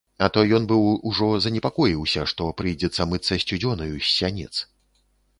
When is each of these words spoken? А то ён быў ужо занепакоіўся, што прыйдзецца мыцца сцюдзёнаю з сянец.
А 0.25 0.27
то 0.35 0.43
ён 0.57 0.63
быў 0.69 0.85
ужо 1.09 1.27
занепакоіўся, 1.45 2.23
што 2.31 2.47
прыйдзецца 2.61 3.07
мыцца 3.11 3.37
сцюдзёнаю 3.43 3.91
з 3.99 4.07
сянец. 4.15 4.49